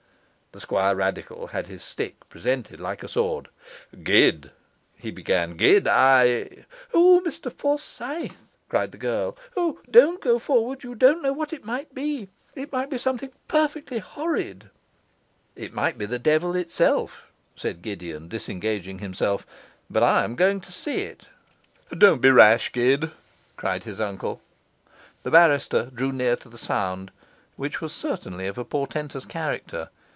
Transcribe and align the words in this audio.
The 0.53 0.59
Squirradical 0.59 1.51
had 1.51 1.67
his 1.67 1.81
stick 1.81 2.27
presented 2.27 2.81
like 2.81 3.03
a 3.03 3.07
sword. 3.07 3.47
'Gid,' 4.03 4.51
he 4.97 5.09
began, 5.09 5.55
'Gid, 5.55 5.87
I' 5.87 6.49
'O 6.93 7.21
Mr 7.25 7.49
Forsyth!' 7.49 8.53
cried 8.67 8.91
the 8.91 8.97
girl. 8.97 9.37
'O 9.55 9.79
don't 9.89 10.19
go 10.21 10.39
forward, 10.39 10.83
you 10.83 10.93
don't 10.93 11.21
know 11.21 11.31
what 11.31 11.53
it 11.53 11.63
might 11.63 11.95
be 11.95 12.27
it 12.53 12.69
might 12.73 12.89
be 12.89 12.97
something 12.97 13.31
perfectly 13.47 13.99
horrid.' 13.99 14.69
'It 15.55 15.73
may 15.73 15.93
be 15.93 16.05
the 16.05 16.19
devil 16.19 16.53
itself,' 16.57 17.31
said 17.55 17.81
Gideon, 17.81 18.27
disengaging 18.27 18.99
himself, 18.99 19.47
'but 19.89 20.03
I 20.03 20.25
am 20.25 20.35
going 20.35 20.59
to 20.59 20.71
see 20.73 21.03
it.' 21.03 21.29
'Don't 21.97 22.19
be 22.19 22.29
rash, 22.29 22.73
Gid,' 22.73 23.09
cried 23.55 23.85
his 23.85 24.01
uncle. 24.01 24.41
The 25.23 25.31
barrister 25.31 25.85
drew 25.95 26.11
near 26.11 26.35
to 26.35 26.49
the 26.49 26.57
sound, 26.57 27.09
which 27.55 27.79
was 27.79 27.93
certainly 27.93 28.47
of 28.47 28.57
a 28.57 28.65
portentous 28.65 29.23
character. 29.23 29.87